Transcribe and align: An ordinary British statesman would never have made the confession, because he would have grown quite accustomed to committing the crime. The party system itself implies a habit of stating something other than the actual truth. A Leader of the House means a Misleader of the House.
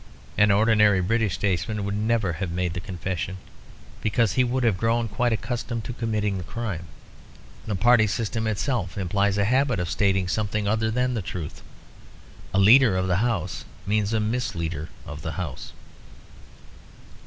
An 0.35 0.49
ordinary 0.49 0.99
British 0.99 1.35
statesman 1.35 1.83
would 1.85 1.93
never 1.95 2.33
have 2.41 2.49
made 2.49 2.73
the 2.73 2.79
confession, 2.79 3.37
because 4.01 4.33
he 4.33 4.43
would 4.43 4.63
have 4.63 4.79
grown 4.79 5.07
quite 5.07 5.31
accustomed 5.31 5.83
to 5.83 5.93
committing 5.93 6.39
the 6.39 6.43
crime. 6.43 6.85
The 7.67 7.75
party 7.75 8.07
system 8.07 8.47
itself 8.47 8.97
implies 8.97 9.37
a 9.37 9.45
habit 9.45 9.79
of 9.79 9.91
stating 9.91 10.27
something 10.27 10.67
other 10.67 10.89
than 10.89 11.13
the 11.13 11.19
actual 11.21 11.41
truth. 11.41 11.61
A 12.51 12.57
Leader 12.57 12.97
of 12.97 13.05
the 13.07 13.17
House 13.17 13.63
means 13.85 14.11
a 14.11 14.19
Misleader 14.19 14.89
of 15.05 15.21
the 15.21 15.33
House. 15.33 15.71